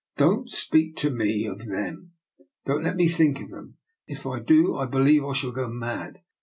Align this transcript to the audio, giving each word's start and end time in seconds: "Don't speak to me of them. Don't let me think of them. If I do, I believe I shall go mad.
"Don't 0.17 0.49
speak 0.49 0.95
to 0.95 1.11
me 1.11 1.45
of 1.45 1.67
them. 1.67 2.13
Don't 2.65 2.83
let 2.83 2.95
me 2.95 3.07
think 3.07 3.39
of 3.39 3.51
them. 3.51 3.75
If 4.07 4.25
I 4.25 4.39
do, 4.39 4.75
I 4.75 4.87
believe 4.87 5.23
I 5.23 5.33
shall 5.33 5.51
go 5.51 5.67
mad. 5.67 6.23